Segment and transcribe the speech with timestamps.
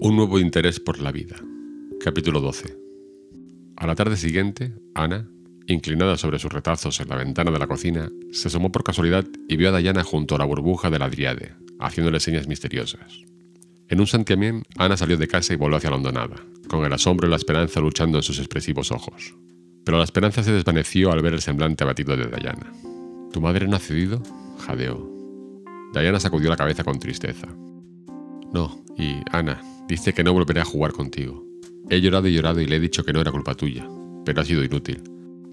[0.00, 1.34] Un nuevo interés por la vida.
[1.98, 2.78] Capítulo 12.
[3.76, 5.28] A la tarde siguiente, Ana,
[5.66, 9.56] inclinada sobre sus retazos en la ventana de la cocina, se asomó por casualidad y
[9.56, 13.24] vio a Diana junto a la burbuja de la Driade, haciéndole señas misteriosas.
[13.88, 16.36] En un santiamén, Ana salió de casa y volvió hacia la hondonada,
[16.68, 19.34] con el asombro y la esperanza luchando en sus expresivos ojos.
[19.84, 22.72] Pero la esperanza se desvaneció al ver el semblante abatido de Diana.
[23.32, 24.22] ¿Tu madre no ha cedido?
[24.60, 25.10] jadeó.
[25.92, 27.48] Diana sacudió la cabeza con tristeza.
[28.52, 31.44] No, y Ana, dice que no volveré a jugar contigo.
[31.88, 33.88] He llorado y llorado y le he dicho que no era culpa tuya,
[34.24, 35.02] pero ha sido inútil.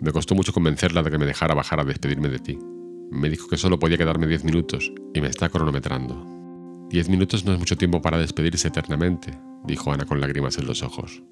[0.01, 2.59] Me costó mucho convencerla de que me dejara bajar a despedirme de ti.
[3.09, 6.25] Me dijo que solo podía quedarme diez minutos y me está cronometrando.
[6.89, 9.31] Diez minutos no es mucho tiempo para despedirse eternamente,
[9.65, 11.23] dijo Ana con lágrimas en los ojos.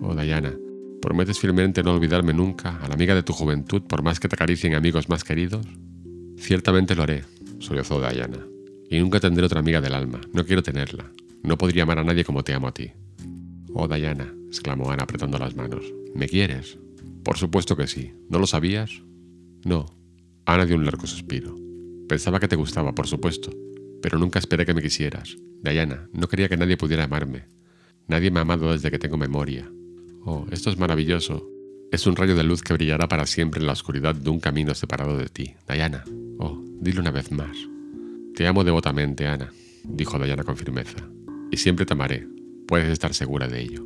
[0.00, 0.54] Oh, Diana,
[1.00, 4.36] ¿prometes firmemente no olvidarme nunca a la amiga de tu juventud por más que te
[4.36, 5.66] acaricien amigos más queridos?
[6.36, 7.24] Ciertamente lo haré,
[7.58, 8.38] sollozó Diana.
[8.88, 10.20] Y nunca tendré otra amiga del alma.
[10.32, 11.10] No quiero tenerla.
[11.42, 12.92] No podría amar a nadie como te amo a ti.
[13.74, 15.84] Oh, Diana, exclamó Ana apretando las manos.
[16.14, 16.78] ¿Me quieres?
[17.24, 18.12] Por supuesto que sí.
[18.28, 19.02] ¿No lo sabías?
[19.64, 19.86] No.
[20.44, 21.56] Ana dio un largo suspiro.
[22.08, 23.50] Pensaba que te gustaba, por supuesto,
[24.02, 25.36] pero nunca esperé que me quisieras.
[25.62, 27.44] Diana, no quería que nadie pudiera amarme.
[28.08, 29.70] Nadie me ha amado desde que tengo memoria.
[30.24, 31.48] Oh, esto es maravilloso.
[31.90, 34.74] Es un rayo de luz que brillará para siempre en la oscuridad de un camino
[34.74, 35.54] separado de ti.
[35.68, 36.04] Diana,
[36.38, 37.56] oh, dile una vez más.
[38.34, 39.52] Te amo devotamente, Ana,
[39.84, 40.98] dijo Diana con firmeza.
[41.52, 42.26] Y siempre te amaré.
[42.66, 43.84] Puedes estar segura de ello.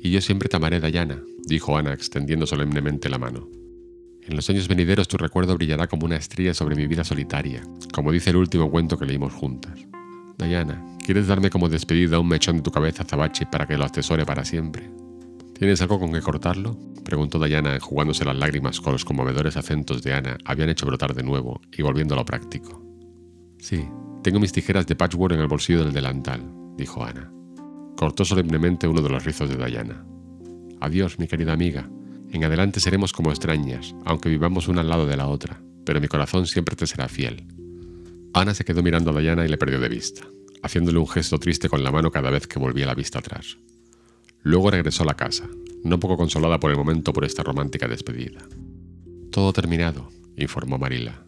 [0.00, 3.50] Y yo siempre te amaré, Diana, dijo Ana extendiendo solemnemente la mano.
[4.22, 8.12] En los años venideros tu recuerdo brillará como una estrella sobre mi vida solitaria, como
[8.12, 9.84] dice el último cuento que leímos juntas.
[10.38, 14.24] Diana, ¿quieres darme como despedida un mechón de tu cabeza azabache para que lo atesore
[14.24, 14.88] para siempre?
[15.58, 16.78] ¿Tienes algo con que cortarlo?
[17.04, 21.24] preguntó Diana enjugándose las lágrimas con los conmovedores acentos de Ana habían hecho brotar de
[21.24, 22.80] nuevo y volviendo a práctico.
[23.58, 23.84] Sí,
[24.22, 26.42] tengo mis tijeras de patchwork en el bolsillo del delantal,
[26.76, 27.32] dijo Ana.
[27.96, 30.04] Cortó solemnemente uno de los rizos de Diana.
[30.80, 31.88] Adiós, mi querida amiga.
[32.30, 36.08] En adelante seremos como extrañas, aunque vivamos una al lado de la otra, pero mi
[36.08, 37.46] corazón siempre te será fiel.
[38.34, 40.22] Ana se quedó mirando a Diana y le perdió de vista,
[40.62, 43.56] haciéndole un gesto triste con la mano cada vez que volvía la vista atrás.
[44.42, 45.48] Luego regresó a la casa,
[45.82, 48.46] no poco consolada por el momento por esta romántica despedida.
[49.30, 51.24] Todo terminado, informó Marila.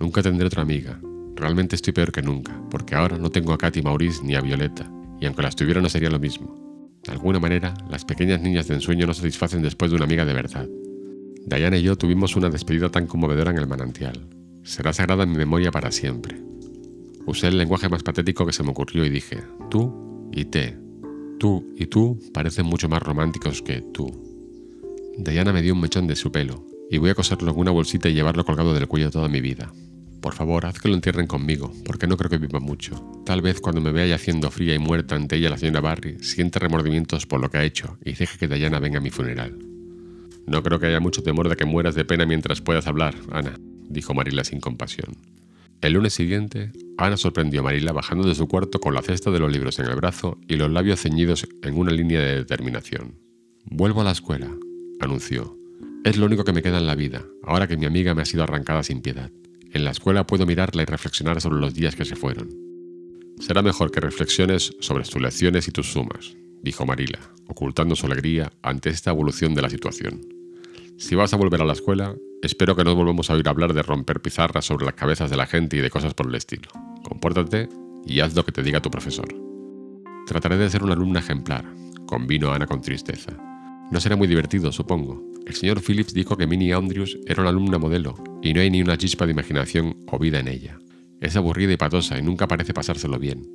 [0.00, 1.00] Nunca tendré otra amiga,
[1.38, 4.90] Realmente estoy peor que nunca, porque ahora no tengo a Katy Maurice ni a Violeta,
[5.20, 6.98] y aunque las tuviera no sería lo mismo.
[7.04, 10.34] De alguna manera, las pequeñas niñas de ensueño no satisfacen después de una amiga de
[10.34, 10.68] verdad.
[11.46, 14.28] Diana y yo tuvimos una despedida tan conmovedora en el manantial.
[14.64, 16.42] Será sagrada en mi memoria para siempre.
[17.24, 19.38] Usé el lenguaje más patético que se me ocurrió y dije,
[19.70, 20.76] tú y te.
[21.38, 24.10] Tú y tú parecen mucho más románticos que tú.
[25.16, 28.08] Diana me dio un mechón de su pelo, y voy a coserlo en una bolsita
[28.08, 29.72] y llevarlo colgado del cuello toda mi vida.
[30.28, 33.02] Por favor, haz que lo entierren conmigo, porque no creo que viva mucho.
[33.24, 36.58] Tal vez cuando me vea yaciendo fría y muerta ante ella la señora Barry, siente
[36.58, 39.58] remordimientos por lo que ha hecho y deje que Diana venga a mi funeral.
[40.46, 43.58] No creo que haya mucho temor de que mueras de pena mientras puedas hablar, Ana,
[43.88, 45.16] dijo Marila sin compasión.
[45.80, 49.38] El lunes siguiente, Ana sorprendió a Marila bajando de su cuarto con la cesta de
[49.38, 53.14] los libros en el brazo y los labios ceñidos en una línea de determinación.
[53.64, 54.54] Vuelvo a la escuela,
[55.00, 55.56] anunció.
[56.04, 58.26] Es lo único que me queda en la vida, ahora que mi amiga me ha
[58.26, 59.30] sido arrancada sin piedad.
[59.78, 62.48] En la escuela puedo mirarla y reflexionar sobre los días que se fueron.
[63.38, 68.52] Será mejor que reflexiones sobre tus lecciones y tus sumas, dijo Marila, ocultando su alegría
[68.60, 70.20] ante esta evolución de la situación.
[70.96, 73.84] Si vas a volver a la escuela, espero que no volvamos a oír hablar de
[73.84, 76.68] romper pizarras sobre las cabezas de la gente y de cosas por el estilo.
[77.04, 77.68] Compórtate
[78.04, 79.28] y haz lo que te diga tu profesor.
[80.26, 81.72] Trataré de ser una alumna ejemplar,
[82.04, 83.30] convino Ana con tristeza.
[83.92, 85.22] No será muy divertido, supongo.
[85.48, 88.82] El señor Phillips dijo que Minnie Andrews era una alumna modelo, y no hay ni
[88.82, 90.78] una chispa de imaginación o vida en ella.
[91.22, 93.48] Es aburrida y patosa y nunca parece pasárselo bien.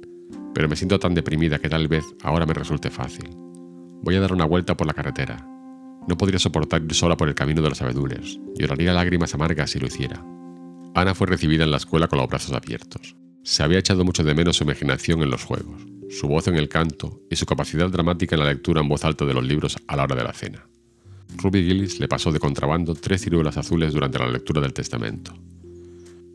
[0.55, 3.29] Pero me siento tan deprimida que tal vez ahora me resulte fácil.
[4.01, 5.47] Voy a dar una vuelta por la carretera.
[6.07, 8.39] No podría soportar ir sola por el camino de los abedules.
[8.57, 10.25] Lloraría lágrimas amargas si lo hiciera.
[10.95, 13.15] Ana fue recibida en la escuela con los brazos abiertos.
[13.43, 16.69] Se había echado mucho de menos su imaginación en los juegos su voz en el
[16.69, 19.95] canto y su capacidad dramática en la lectura en voz alta de los libros a
[19.95, 20.67] la hora de la cena.
[21.37, 25.33] Ruby Gillis le pasó de contrabando tres ciruelas azules durante la lectura del testamento.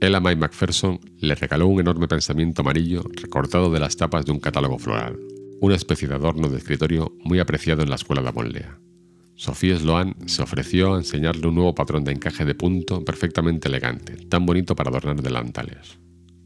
[0.01, 4.39] Ella May Macpherson le regaló un enorme pensamiento amarillo recortado de las tapas de un
[4.39, 5.19] catálogo floral,
[5.61, 8.79] una especie de adorno de escritorio muy apreciado en la escuela de Avonlea.
[9.35, 14.17] Sofía Sloan se ofreció a enseñarle un nuevo patrón de encaje de punto perfectamente elegante,
[14.29, 15.99] tan bonito para adornar delantales.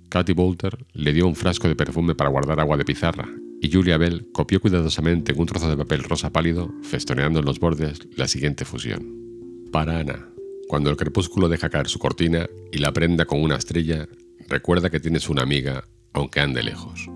[0.08, 3.28] Katy Bolter le dio un frasco de perfume para guardar agua de pizarra,
[3.62, 7.61] y Julia Bell copió cuidadosamente en un trozo de papel rosa pálido, festoneando en los
[7.61, 9.69] bordes, la siguiente fusión.
[9.70, 10.29] Para Ana,
[10.67, 14.09] cuando el crepúsculo deja caer su cortina y la prenda con una estrella,
[14.49, 17.09] recuerda que tienes una amiga, aunque ande lejos.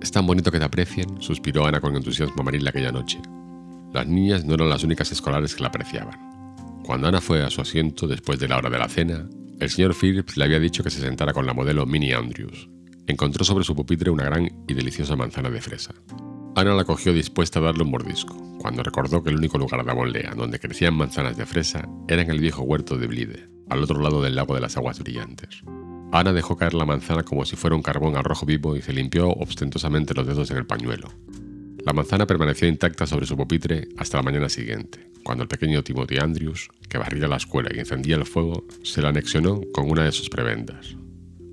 [0.00, 3.20] Es tan bonito que te aprecien, suspiró Ana con entusiasmo Marila aquella noche.
[3.92, 6.18] Las niñas no eran las únicas escolares que la apreciaban.
[6.82, 9.28] Cuando Ana fue a su asiento después de la hora de la cena,
[9.60, 12.70] el señor Phillips le había dicho que se sentara con la modelo Minnie Andrews.
[13.10, 15.92] Encontró sobre su pupitre una gran y deliciosa manzana de fresa.
[16.54, 19.90] Ana la cogió dispuesta a darle un mordisco, cuando recordó que el único lugar de
[19.90, 24.00] Avonlea donde crecían manzanas de fresa era en el viejo huerto de Blide, al otro
[24.00, 25.64] lado del lago de las aguas brillantes.
[26.12, 28.92] Ana dejó caer la manzana como si fuera un carbón al rojo vivo y se
[28.92, 31.08] limpió ostentosamente los dedos en el pañuelo.
[31.84, 36.18] La manzana permaneció intacta sobre su pupitre hasta la mañana siguiente, cuando el pequeño Timothy
[36.18, 40.12] Andrews, que barría la escuela y encendía el fuego, se la anexionó con una de
[40.12, 40.94] sus prebendas.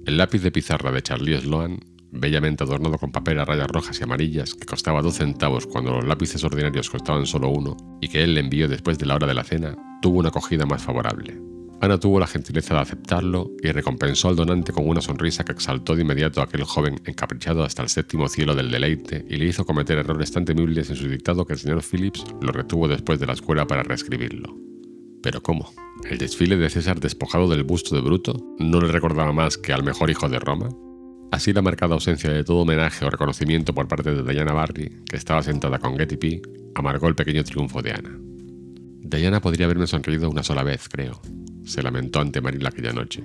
[0.07, 1.81] El lápiz de pizarra de Charlie Sloan,
[2.11, 6.07] bellamente adornado con papel a rayas rojas y amarillas, que costaba dos centavos cuando los
[6.07, 9.33] lápices ordinarios costaban solo uno, y que él le envió después de la hora de
[9.33, 11.37] la cena, tuvo una acogida más favorable.
[11.81, 15.93] Ana tuvo la gentileza de aceptarlo y recompensó al donante con una sonrisa que exaltó
[15.93, 19.65] de inmediato a aquel joven encaprichado hasta el séptimo cielo del deleite y le hizo
[19.65, 23.27] cometer errores tan temibles en su dictado que el señor Phillips lo retuvo después de
[23.27, 24.55] la escuela para reescribirlo.
[25.21, 25.71] Pero ¿cómo?
[26.09, 29.83] ¿El desfile de César despojado del busto de Bruto no le recordaba más que al
[29.83, 30.69] mejor hijo de Roma?
[31.31, 35.17] Así la marcada ausencia de todo homenaje o reconocimiento por parte de Diana Barry, que
[35.17, 36.41] estaba sentada con Getty P,
[36.75, 38.17] amargó el pequeño triunfo de Ana.
[39.01, 41.19] Diana podría haberme sonreído una sola vez, creo,
[41.65, 43.23] se lamentó ante Marila aquella noche.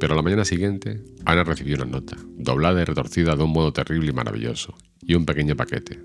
[0.00, 3.72] Pero a la mañana siguiente, Ana recibió una nota, doblada y retorcida de un modo
[3.72, 6.00] terrible y maravilloso, y un pequeño paquete.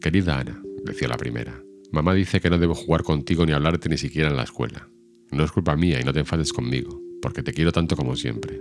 [0.00, 1.60] Querida Ana, decía la primera,
[1.94, 4.88] mamá dice que no debo jugar contigo ni hablarte ni siquiera en la escuela.
[5.30, 8.60] No es culpa mía y no te enfades conmigo, porque te quiero tanto como siempre.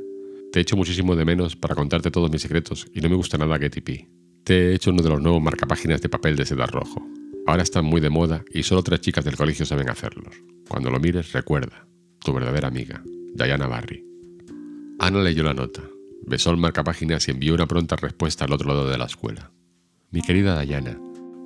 [0.51, 3.57] Te echo muchísimo de menos para contarte todos mis secretos y no me gusta nada
[3.57, 4.09] Getty P.
[4.43, 7.05] Te he hecho uno de los nuevos marcapáginas de papel de seda rojo.
[7.45, 10.35] Ahora están muy de moda y solo tres chicas del colegio saben hacerlos.
[10.69, 11.87] Cuando lo mires, recuerda,
[12.19, 13.03] tu verdadera amiga,
[13.33, 14.05] Diana Barry.
[14.99, 15.81] Ana leyó la nota,
[16.25, 19.51] besó el marcapáginas y envió una pronta respuesta al otro lado de la escuela.
[20.11, 20.99] Mi querida Diana,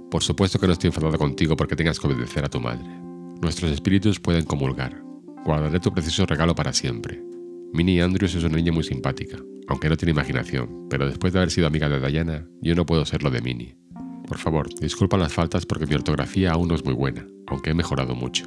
[0.09, 2.87] por supuesto que no estoy enfadada contigo porque tengas que obedecer a tu madre.
[3.41, 5.01] Nuestros espíritus pueden comulgar.
[5.45, 7.21] Guardaré tu precioso regalo para siempre.
[7.73, 9.37] Minnie Andrews es una niña muy simpática,
[9.67, 13.05] aunque no tiene imaginación, pero después de haber sido amiga de Diana, yo no puedo
[13.05, 13.77] ser lo de Minnie.
[14.27, 17.73] Por favor, disculpa las faltas porque mi ortografía aún no es muy buena, aunque he
[17.73, 18.45] mejorado mucho.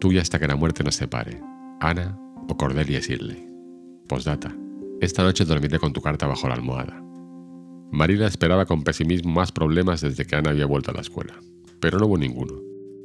[0.00, 1.40] Tuya hasta que la muerte nos separe.
[1.80, 2.18] Ana
[2.48, 3.46] o Cordelia Shirley.
[4.08, 4.54] Postdata.
[5.00, 7.07] Esta noche dormiré con tu carta bajo la almohada.
[7.90, 11.34] Marila esperaba con pesimismo más problemas desde que Ana había vuelto a la escuela,
[11.80, 12.54] pero no hubo ninguno.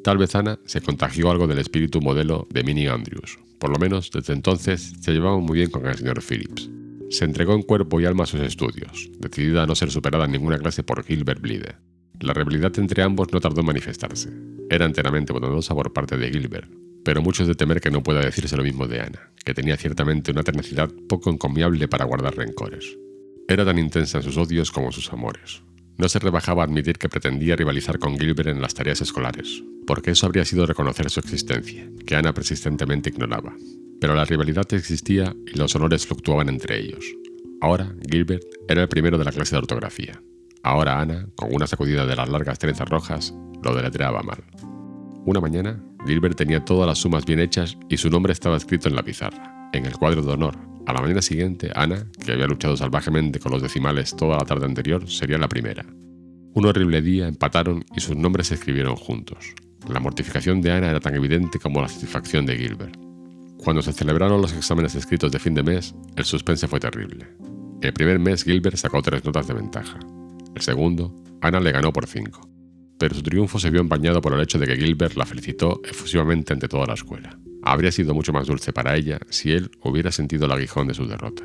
[0.03, 3.39] Tal vez Ana se contagió algo del espíritu modelo de Minnie Andrews.
[3.57, 6.69] Por lo menos, desde entonces, se llevaba muy bien con el señor Phillips.
[7.09, 10.31] Se entregó en cuerpo y alma a sus estudios, decidida a no ser superada en
[10.33, 11.75] ninguna clase por Gilbert Blythe.
[12.19, 14.30] La rivalidad entre ambos no tardó en manifestarse.
[14.69, 16.69] Era enteramente bondadosa por parte de Gilbert,
[17.06, 19.77] pero mucho es de temer que no pueda decirse lo mismo de Ana, que tenía
[19.77, 22.97] ciertamente una tenacidad poco encomiable para guardar rencores.
[23.48, 25.63] Era tan intensa en sus odios como en sus amores.
[25.98, 30.12] No se rebajaba a admitir que pretendía rivalizar con Gilbert en las tareas escolares, porque
[30.12, 33.54] eso habría sido reconocer su existencia, que Ana persistentemente ignoraba.
[34.01, 37.06] Pero la rivalidad existía y los honores fluctuaban entre ellos.
[37.62, 40.22] Ahora, Gilbert era el primero de la clase de ortografía.
[40.63, 44.44] Ahora Ana, con una sacudida de las largas trenzas rojas, lo deletreaba mal.
[45.25, 48.95] Una mañana, Gilbert tenía todas las sumas bien hechas y su nombre estaba escrito en
[48.95, 50.57] la pizarra, en el cuadro de honor.
[50.85, 54.66] A la mañana siguiente, Ana, que había luchado salvajemente con los decimales toda la tarde
[54.66, 55.85] anterior, sería la primera.
[56.54, 59.54] Un horrible día empataron y sus nombres se escribieron juntos.
[59.90, 62.97] La mortificación de Ana era tan evidente como la satisfacción de Gilbert.
[63.57, 67.28] Cuando se celebraron los exámenes escritos de fin de mes, el suspense fue terrible.
[67.81, 69.99] El primer mes Gilbert sacó tres notas de ventaja.
[70.56, 72.54] El segundo, Ana le ganó por cinco
[73.04, 76.54] pero su triunfo se vio empañado por el hecho de que Gilbert la felicitó efusivamente
[76.54, 77.37] ante toda la escuela.
[77.65, 81.07] Habría sido mucho más dulce para ella si él hubiera sentido el aguijón de su
[81.07, 81.43] derrota.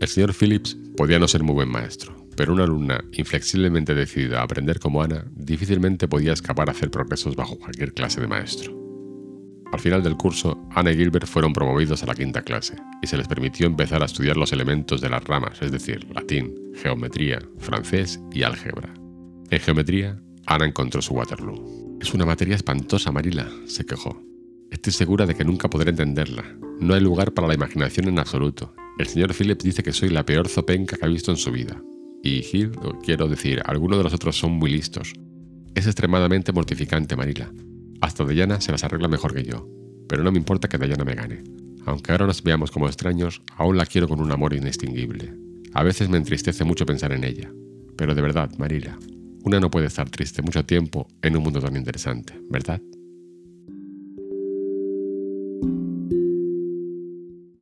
[0.00, 4.44] El señor Phillips podía no ser muy buen maestro, pero una alumna inflexiblemente decidida a
[4.44, 8.76] aprender como Ana difícilmente podía escapar a hacer progresos bajo cualquier clase de maestro.
[9.72, 13.16] Al final del curso, Ana y Gilbert fueron promovidos a la quinta clase y se
[13.16, 18.18] les permitió empezar a estudiar los elementos de las ramas, es decir, latín, geometría, francés
[18.32, 18.94] y álgebra.
[19.50, 21.98] En geometría, Ana encontró su Waterloo.
[22.00, 24.27] Es una materia espantosa, Marila, se quejó.
[24.70, 26.44] Estoy segura de que nunca podré entenderla.
[26.80, 28.74] No hay lugar para la imaginación en absoluto.
[28.98, 31.82] El señor Phillips dice que soy la peor zopenca que ha visto en su vida.
[32.22, 32.72] Y Hill,
[33.02, 35.14] quiero decir, algunos de los otros son muy listos.
[35.74, 37.50] Es extremadamente mortificante, Marila.
[38.00, 39.66] Hasta Diana se las arregla mejor que yo.
[40.08, 41.42] Pero no me importa que Diana me gane.
[41.86, 45.32] Aunque ahora nos veamos como extraños, aún la quiero con un amor inextinguible.
[45.72, 47.50] A veces me entristece mucho pensar en ella.
[47.96, 48.98] Pero de verdad, Marila,
[49.44, 52.82] una no puede estar triste mucho tiempo en un mundo tan interesante, ¿verdad?